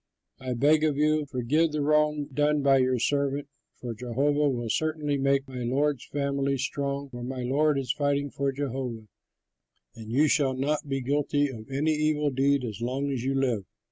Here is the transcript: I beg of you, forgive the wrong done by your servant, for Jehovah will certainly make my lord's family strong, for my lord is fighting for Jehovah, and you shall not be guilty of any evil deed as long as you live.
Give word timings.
I 0.39 0.55
beg 0.55 0.83
of 0.83 0.97
you, 0.97 1.27
forgive 1.27 1.73
the 1.73 1.81
wrong 1.83 2.25
done 2.33 2.63
by 2.63 2.79
your 2.79 2.97
servant, 2.97 3.47
for 3.79 3.93
Jehovah 3.93 4.49
will 4.49 4.67
certainly 4.67 5.15
make 5.19 5.47
my 5.47 5.61
lord's 5.61 6.07
family 6.07 6.57
strong, 6.57 7.09
for 7.09 7.21
my 7.21 7.43
lord 7.43 7.77
is 7.77 7.93
fighting 7.93 8.31
for 8.31 8.51
Jehovah, 8.51 9.05
and 9.95 10.11
you 10.11 10.27
shall 10.27 10.55
not 10.55 10.89
be 10.89 11.01
guilty 11.01 11.49
of 11.49 11.69
any 11.69 11.91
evil 11.93 12.31
deed 12.31 12.63
as 12.65 12.81
long 12.81 13.11
as 13.11 13.23
you 13.23 13.35
live. 13.35 13.65